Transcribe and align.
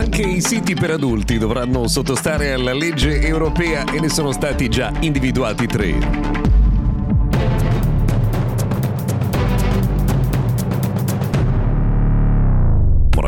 Anche 0.00 0.22
i 0.22 0.40
siti 0.40 0.72
per 0.72 0.92
adulti 0.92 1.36
dovranno 1.36 1.86
sottostare 1.86 2.52
alla 2.52 2.72
legge 2.72 3.20
europea 3.20 3.84
e 3.84 4.00
ne 4.00 4.08
sono 4.08 4.32
stati 4.32 4.70
già 4.70 4.90
individuati 5.00 5.66
tre. 5.66 6.49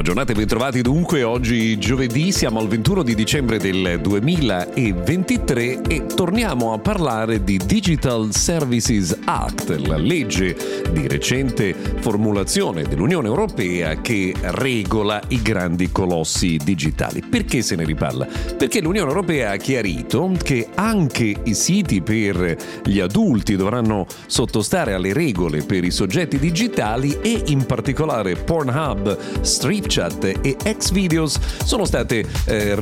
Buona 0.03 0.17
giornata 0.17 0.33
e 0.33 0.45
bentrovati 0.45 0.83
dunque. 0.83 1.23
Oggi 1.23 1.79
giovedì 1.79 2.33
siamo 2.33 2.59
al 2.59 2.67
21 2.67 3.05
di 3.05 3.15
dicembre 3.15 3.59
del 3.59 4.01
2023 4.03 5.83
e 5.83 6.07
torniamo 6.07 6.73
a 6.73 6.79
parlare 6.81 7.45
di 7.45 7.57
Digital 7.65 8.35
Services 8.35 9.17
Act, 9.25 9.69
la 9.87 9.97
legge 9.97 10.57
di 10.91 11.07
recente 11.07 11.73
formulazione 12.01 12.83
dell'Unione 12.83 13.29
Europea 13.29 14.01
che 14.01 14.35
regola 14.41 15.23
i 15.29 15.41
grandi 15.41 15.93
colossi 15.93 16.57
digitali. 16.57 17.23
Perché 17.23 17.63
se 17.63 17.77
ne 17.77 17.85
riparla? 17.85 18.27
Perché 18.59 18.81
l'Unione 18.81 19.09
Europea 19.09 19.53
ha 19.53 19.57
chiarito 19.57 20.33
che 20.43 20.67
anche 20.75 21.33
i 21.45 21.55
siti 21.55 22.03
per 22.03 22.57
gli 22.85 22.99
adulti 22.99 23.55
dovranno 23.55 24.07
sottostare 24.27 24.95
alle 24.95 25.13
regole 25.13 25.63
per 25.63 25.85
i 25.85 25.93
soggetti 25.93 26.41
digitali 26.41 27.19
e 27.23 27.45
in 27.47 27.65
particolare 27.67 28.35
Pornhub, 28.35 29.43
Street 29.43 29.91
Snapchat 29.93 30.39
e 30.41 30.57
Xvideos 30.77 31.39
sono 31.65 31.85
state 31.85 32.25
eh, 32.47 32.77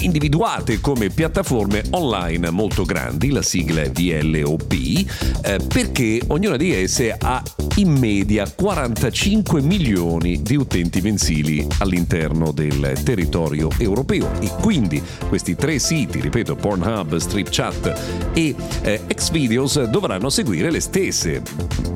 individuate 0.00 0.78
come 0.80 1.08
piattaforme 1.08 1.84
online 1.90 2.50
molto 2.50 2.84
grandi, 2.84 3.30
la 3.30 3.40
sigla 3.40 3.80
è 3.80 3.90
VLOP, 3.90 4.72
eh, 4.72 5.58
perché 5.66 6.20
ognuna 6.26 6.56
di 6.56 6.74
esse 6.74 7.16
ha 7.18 7.42
in 7.76 7.92
media 7.92 8.50
45 8.50 9.62
milioni 9.62 10.42
di 10.42 10.56
utenti 10.56 11.00
mensili 11.00 11.66
all'interno 11.78 12.52
del 12.52 13.00
territorio 13.02 13.70
europeo. 13.78 14.30
E 14.40 14.50
quindi 14.60 15.02
questi 15.28 15.54
tre 15.54 15.78
siti, 15.78 16.20
ripeto, 16.20 16.56
Pornhub, 16.56 17.16
StripChat 17.16 18.30
e 18.34 18.54
eh, 18.82 19.00
Xvideos 19.06 19.82
dovranno 19.84 20.28
seguire 20.28 20.70
le 20.70 20.80
stesse 20.80 21.42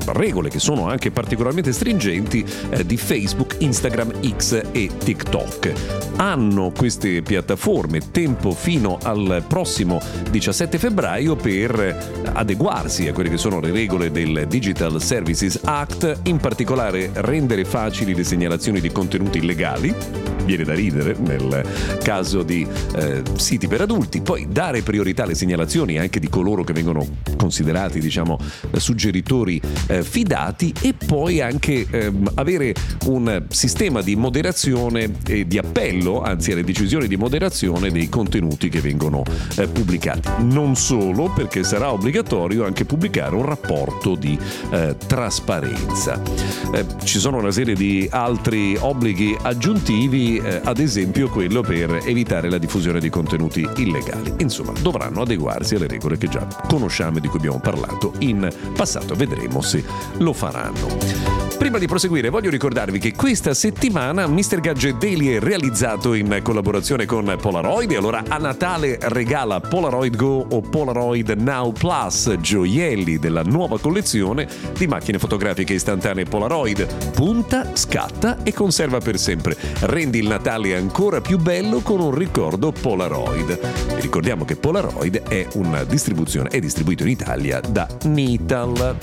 regole 0.07 0.49
che 0.49 0.59
sono 0.59 0.87
anche 0.87 1.11
particolarmente 1.11 1.71
stringenti 1.71 2.45
eh, 2.69 2.85
di 2.85 2.97
Facebook, 2.97 3.57
Instagram 3.59 4.11
X 4.25 4.61
e 4.71 4.89
TikTok. 4.97 5.73
Hanno 6.15 6.71
queste 6.71 7.21
piattaforme 7.21 8.11
tempo 8.11 8.51
fino 8.51 8.97
al 9.01 9.43
prossimo 9.47 9.99
17 10.29 10.77
febbraio 10.77 11.35
per 11.35 12.21
adeguarsi 12.33 13.07
a 13.07 13.13
quelle 13.13 13.29
che 13.29 13.37
sono 13.37 13.59
le 13.59 13.71
regole 13.71 14.11
del 14.11 14.45
Digital 14.47 15.01
Services 15.01 15.59
Act, 15.63 16.21
in 16.23 16.37
particolare 16.37 17.11
rendere 17.13 17.65
facili 17.65 18.15
le 18.15 18.23
segnalazioni 18.23 18.79
di 18.79 18.91
contenuti 18.91 19.39
illegali 19.39 20.32
viene 20.45 20.63
da 20.63 20.73
ridere 20.73 21.15
nel 21.19 21.65
caso 22.03 22.43
di 22.43 22.65
eh, 22.95 23.21
siti 23.35 23.67
per 23.67 23.81
adulti, 23.81 24.21
poi 24.21 24.47
dare 24.49 24.81
priorità 24.81 25.23
alle 25.23 25.35
segnalazioni 25.35 25.97
anche 25.97 26.19
di 26.19 26.29
coloro 26.29 26.63
che 26.63 26.73
vengono 26.73 27.05
considerati 27.37 27.99
diciamo 27.99 28.37
suggeritori 28.77 29.61
eh, 29.87 30.03
fidati 30.03 30.73
e 30.81 30.93
poi 30.93 31.41
anche 31.41 31.85
eh, 31.89 32.11
avere 32.35 32.73
un 33.05 33.45
sistema 33.49 34.01
di 34.01 34.15
moderazione 34.15 35.11
e 35.27 35.47
di 35.47 35.57
appello, 35.57 36.21
anzi 36.21 36.51
alle 36.51 36.63
decisioni 36.63 37.07
di 37.07 37.15
moderazione 37.15 37.91
dei 37.91 38.09
contenuti 38.09 38.69
che 38.69 38.79
vengono 38.81 39.23
eh, 39.57 39.67
pubblicati. 39.67 40.29
Non 40.43 40.75
solo 40.75 41.31
perché 41.33 41.63
sarà 41.63 41.91
obbligatorio 41.91 42.65
anche 42.65 42.85
pubblicare 42.85 43.35
un 43.35 43.45
rapporto 43.45 44.15
di 44.15 44.37
eh, 44.71 44.95
trasparenza. 45.05 46.21
Eh, 46.73 46.85
ci 47.03 47.19
sono 47.19 47.37
una 47.37 47.51
serie 47.51 47.75
di 47.75 48.07
altri 48.09 48.75
obblighi 48.79 49.37
aggiuntivi 49.41 50.32
eh, 50.37 50.61
ad 50.63 50.79
esempio 50.79 51.29
quello 51.29 51.61
per 51.61 52.01
evitare 52.05 52.49
la 52.49 52.57
diffusione 52.57 52.99
di 52.99 53.09
contenuti 53.09 53.67
illegali. 53.77 54.33
Insomma, 54.37 54.73
dovranno 54.81 55.21
adeguarsi 55.21 55.75
alle 55.75 55.87
regole 55.87 56.17
che 56.17 56.27
già 56.27 56.47
conosciamo 56.67 57.17
e 57.17 57.21
di 57.21 57.27
cui 57.27 57.39
abbiamo 57.39 57.59
parlato 57.59 58.13
in 58.19 58.47
passato. 58.75 59.15
Vedremo 59.15 59.61
se 59.61 59.83
lo 60.17 60.33
faranno. 60.33 61.42
Prima 61.57 61.77
di 61.77 61.87
proseguire 61.87 62.29
voglio 62.29 62.49
ricordarvi 62.49 62.99
che 62.99 63.13
questa 63.13 63.53
settimana 63.53 64.27
Mr. 64.27 64.59
Gadget 64.59 64.97
Daily 64.97 65.29
è 65.29 65.39
realizzato 65.39 66.13
in 66.13 66.39
collaborazione 66.43 67.05
con 67.05 67.35
Polaroid 67.39 67.91
e 67.91 67.95
allora 67.95 68.23
a 68.27 68.37
Natale 68.37 68.97
regala 69.01 69.59
Polaroid 69.59 70.15
Go 70.15 70.45
o 70.49 70.61
Polaroid 70.61 71.29
Now 71.29 71.71
Plus, 71.71 72.35
gioielli 72.39 73.17
della 73.17 73.43
nuova 73.43 73.79
collezione 73.79 74.47
di 74.77 74.87
macchine 74.87 75.19
fotografiche 75.19 75.73
istantanee 75.73 76.25
Polaroid. 76.25 77.11
Punta, 77.11 77.75
scatta 77.75 78.43
e 78.43 78.53
conserva 78.53 78.99
per 78.99 79.17
sempre. 79.17 79.55
Rendi 79.81 80.19
il 80.19 80.27
Natale 80.27 80.75
ancora 80.75 81.21
più 81.21 81.37
bello 81.37 81.79
con 81.79 81.99
un 81.99 82.13
ricordo 82.13 82.71
Polaroid. 82.71 83.59
E 83.95 83.99
ricordiamo 84.01 84.43
che 84.43 84.55
Polaroid 84.55 85.23
è 85.27 85.47
una 85.53 85.83
distribuzione, 85.83 86.49
è 86.49 86.59
distribuito 86.59 87.03
in 87.03 87.09
Italia 87.09 87.61
da 87.61 87.87
Nital. 88.05 88.97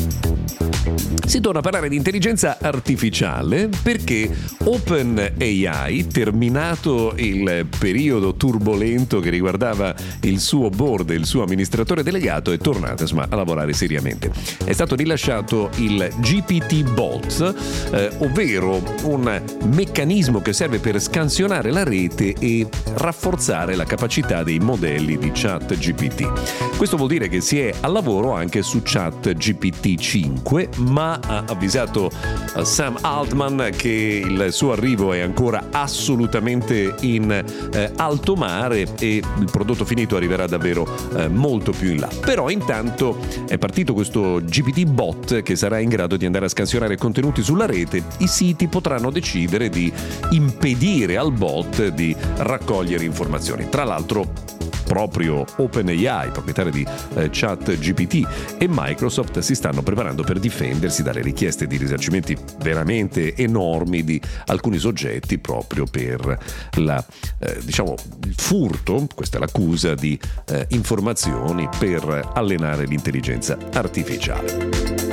Si 1.27 1.41
torna 1.41 1.61
a 1.61 1.63
parlare 1.63 1.89
di 1.89 1.97
intelligenza 1.97 2.50
artificiale 2.61 3.69
perché 3.83 4.31
OpenAI, 4.65 6.07
terminato 6.07 7.13
il 7.17 7.67
periodo 7.79 8.35
turbolento 8.35 9.21
che 9.21 9.31
riguardava 9.31 9.95
il 10.23 10.41
suo 10.41 10.71
board 10.71 11.11
e 11.11 11.15
il 11.15 11.27
suo 11.27 11.43
amministratore 11.43 12.03
delegato, 12.03 12.53
è 12.53 12.59
tornata 12.59 13.03
insomma, 13.03 13.27
a 13.29 13.37
lavorare 13.37 13.73
seriamente. 13.73 14.31
È 14.65 14.73
stato 14.73 14.95
rilasciato 14.95 15.71
il 15.77 16.09
GPT 16.19 16.93
Bot, 16.93 17.55
eh, 17.93 18.11
ovvero 18.19 18.83
un 19.05 19.43
meccanismo 19.75 20.41
che 20.41 20.53
serve 20.53 20.79
per 20.79 21.01
scansionare 21.01 21.71
la 21.71 21.85
rete 21.85 22.35
e 22.39 22.67
rafforzare 22.95 23.75
la 23.75 23.85
capacità 23.85 24.43
dei 24.43 24.59
modelli 24.59 25.19
di 25.19 25.31
chat 25.33 25.77
GPT. 25.77 26.77
Questo 26.77 26.97
vuol 26.97 27.09
dire 27.09 27.29
che 27.29 27.41
si 27.41 27.61
è 27.61 27.73
al 27.81 27.93
lavoro 27.93 28.33
anche 28.33 28.63
su 28.63 28.81
chat 28.83 29.33
GPT 29.35 29.99
5, 29.99 30.69
ma 30.77 31.19
ha 31.23 31.45
avvisato 31.47 32.11
Sam 32.63 32.99
Altman 33.01 33.71
che 33.77 34.23
il 34.25 34.49
suo 34.51 34.73
arrivo 34.73 35.13
è 35.13 35.21
ancora 35.21 35.69
assolutamente 35.71 36.95
in 37.01 37.31
eh, 37.31 37.93
alto 37.97 38.35
mare 38.35 38.87
e 38.99 39.17
il 39.17 39.49
prodotto 39.51 39.85
finito 39.85 40.17
arriverà 40.17 40.47
davvero 40.47 40.87
eh, 41.17 41.29
molto 41.29 41.73
più 41.73 41.91
in 41.91 42.01
là. 42.01 42.09
Però 42.21 42.51
intanto 42.51 43.19
è 43.47 43.57
partito 43.59 43.95
questo 43.95 44.41
GPT 44.43 44.85
bot 44.85 45.43
che 45.43 45.57
sarà 45.57 45.79
in 45.79 45.89
grado 45.89 46.17
di 46.17 46.27
andare 46.27 46.47
a 46.47 46.49
scansionare 46.49 46.97
contenuti 46.97 47.43
sulla 47.43 47.67
rete. 47.67 48.03
I 48.19 48.27
siti 48.27 48.69
potranno 48.69 49.11
decidere 49.11 49.69
di 49.69 49.93
impedire 50.31 51.17
al 51.17 51.33
bot 51.33 51.89
di 51.89 52.15
raccogliere 52.37 53.05
informazioni. 53.05 53.69
Tra 53.69 53.85
l'altro 53.85 54.51
proprio 54.91 55.45
OpenAI, 55.59 56.31
proprietario 56.33 56.73
di 56.73 56.85
eh, 57.15 57.29
ChatGPT, 57.31 58.57
e 58.59 58.67
Microsoft 58.69 59.39
si 59.39 59.55
stanno 59.55 59.85
preparando 59.85 60.25
per 60.25 60.41
difendersi 60.41 61.05
dalle 61.05 61.23
richieste 61.23 61.69
di 61.69 61.77
risarcimenti 61.77 62.37
veramente 62.59 63.37
enormi 63.37 64.03
di 64.03 64.21
alcuni 64.47 64.79
soggetti 64.79 65.39
proprio 65.39 65.85
per 65.85 66.37
la, 66.79 67.05
eh, 67.39 67.61
diciamo, 67.63 67.95
il 68.25 68.35
furto, 68.37 69.07
questa 69.15 69.37
è 69.37 69.41
l'accusa, 69.41 69.95
di 69.95 70.19
eh, 70.47 70.67
informazioni 70.71 71.69
per 71.79 72.33
allenare 72.35 72.85
l'intelligenza 72.85 73.57
artificiale. 73.73 75.10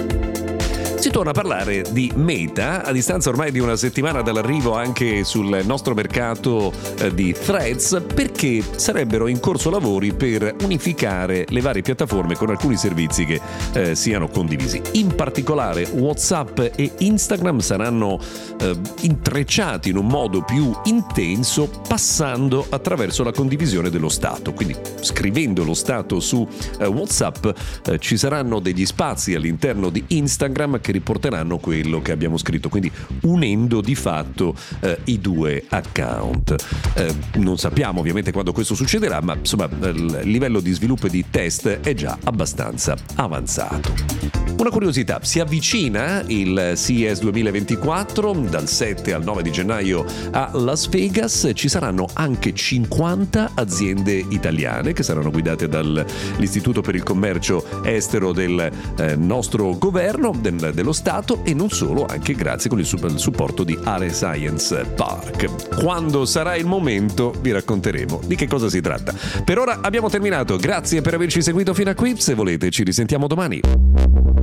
Si 0.99 1.11
torna 1.11 1.29
a 1.29 1.33
parlare 1.33 1.83
di 1.91 2.11
Meta 2.15 2.83
a 2.83 2.91
distanza 2.91 3.29
ormai 3.29 3.51
di 3.51 3.59
una 3.59 3.75
settimana 3.75 4.23
dall'arrivo 4.23 4.73
anche 4.73 5.23
sul 5.23 5.61
nostro 5.63 5.93
mercato 5.93 6.73
eh, 6.97 7.13
di 7.13 7.33
Threads 7.33 8.01
perché 8.15 8.63
sarebbero 8.75 9.27
in 9.27 9.39
corso 9.39 9.69
lavori 9.69 10.13
per 10.13 10.55
unificare 10.63 11.45
le 11.49 11.61
varie 11.61 11.83
piattaforme 11.83 12.35
con 12.35 12.49
alcuni 12.49 12.77
servizi 12.77 13.25
che 13.25 13.39
eh, 13.73 13.95
siano 13.95 14.27
condivisi. 14.27 14.81
In 14.93 15.13
particolare 15.13 15.87
WhatsApp 15.93 16.59
e 16.75 16.91
Instagram 16.97 17.59
saranno 17.59 18.19
eh, 18.59 18.75
intrecciati 19.01 19.89
in 19.89 19.97
un 19.97 20.07
modo 20.07 20.41
più 20.41 20.75
intenso 20.85 21.69
passando 21.87 22.65
attraverso 22.69 23.23
la 23.23 23.31
condivisione 23.31 23.91
dello 23.91 24.09
stato. 24.09 24.51
Quindi 24.51 24.75
scrivendo 25.01 25.63
lo 25.63 25.75
stato 25.75 26.19
su 26.19 26.45
eh, 26.79 26.87
WhatsApp 26.87 27.45
eh, 27.85 27.99
ci 27.99 28.17
saranno 28.17 28.59
degli 28.59 28.85
spazi 28.85 29.35
all'interno 29.35 29.89
di 29.89 30.03
Instagram 30.07 30.79
che 30.87 30.93
riporteranno 30.93 31.57
quello 31.57 32.01
che 32.01 32.13
abbiamo 32.13 32.37
scritto, 32.37 32.69
quindi 32.69 32.89
unendo 33.23 33.81
di 33.81 33.93
fatto 33.93 34.55
eh, 34.79 34.99
i 35.05 35.19
due 35.19 35.65
account. 35.67 36.55
Eh, 36.93 37.13
non 37.35 37.57
sappiamo 37.57 37.99
ovviamente 37.99 38.31
quando 38.31 38.53
questo 38.53 38.73
succederà, 38.73 39.19
ma 39.19 39.35
insomma 39.35 39.67
il 39.81 40.21
livello 40.23 40.61
di 40.61 40.71
sviluppo 40.71 41.07
e 41.07 41.09
di 41.09 41.25
test 41.29 41.67
è 41.67 41.93
già 41.93 42.17
abbastanza 42.23 42.95
avanzato. 43.15 44.46
Una 44.55 44.69
curiosità, 44.71 45.19
si 45.21 45.39
avvicina 45.39 46.23
il 46.27 46.73
CES 46.75 47.19
2024 47.19 48.33
dal 48.49 48.67
7 48.67 49.13
al 49.13 49.23
9 49.23 49.43
di 49.43 49.51
gennaio 49.51 50.03
a 50.31 50.49
Las 50.53 50.87
Vegas, 50.87 51.51
ci 51.53 51.69
saranno 51.69 52.07
anche 52.13 52.53
50 52.53 53.51
aziende 53.53 54.13
italiane 54.29 54.93
che 54.93 55.03
saranno 55.03 55.29
guidate 55.29 55.67
dall'Istituto 55.67 56.81
per 56.81 56.95
il 56.95 57.03
Commercio 57.03 57.83
Estero 57.83 58.31
del 58.31 58.71
eh, 58.97 59.15
nostro 59.15 59.77
governo, 59.77 60.33
del, 60.39 60.71
dello 60.73 60.93
Stato 60.93 61.43
e 61.43 61.53
non 61.53 61.69
solo, 61.69 62.05
anche 62.05 62.33
grazie 62.33 62.69
con 62.69 62.79
il, 62.79 62.89
il 62.91 63.19
supporto 63.19 63.63
di 63.63 63.77
Are 63.83 64.11
Science 64.11 64.85
Park. 64.95 65.75
Quando 65.79 66.25
sarà 66.25 66.55
il 66.55 66.65
momento 66.65 67.31
vi 67.41 67.51
racconteremo 67.51 68.21
di 68.25 68.35
che 68.35 68.47
cosa 68.47 68.69
si 68.69 68.81
tratta. 68.81 69.13
Per 69.43 69.57
ora 69.59 69.79
abbiamo 69.81 70.09
terminato, 70.09 70.55
grazie 70.57 71.01
per 71.01 71.13
averci 71.13 71.41
seguito 71.43 71.73
fino 71.75 71.91
a 71.91 71.93
qui, 71.93 72.15
se 72.17 72.33
volete 72.33 72.69
ci 72.71 72.83
risentiamo 72.83 73.27
domani. 73.27 74.36